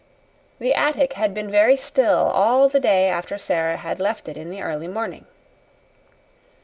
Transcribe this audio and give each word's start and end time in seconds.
The 0.57 0.73
attic 0.73 1.13
had 1.13 1.31
been 1.31 1.51
very 1.51 1.77
still 1.77 2.31
all 2.33 2.67
the 2.69 2.79
day 2.79 3.07
after 3.07 3.37
Sara 3.37 3.77
had 3.77 3.99
left 3.99 4.27
it 4.27 4.35
in 4.35 4.49
the 4.49 4.63
early 4.63 4.87
morning. 4.87 5.25